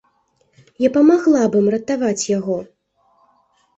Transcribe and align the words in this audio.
Я 0.85 0.89
памагла 0.95 1.43
б 1.55 1.61
ім 1.61 1.67
ратаваць 1.75 2.27
яго. 2.37 2.57